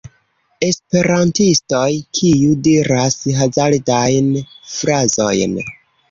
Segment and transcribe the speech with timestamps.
[0.67, 1.89] Esperantistoj
[2.21, 4.31] kiu diras hazardajn
[4.79, 5.55] frazojn